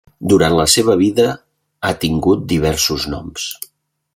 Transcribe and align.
Durant 0.31 0.53
la 0.59 0.63
seva 0.75 0.95
vida 1.01 1.25
ha 1.85 1.93
tingut 2.05 2.49
diversos 2.55 3.07
noms. 3.17 3.47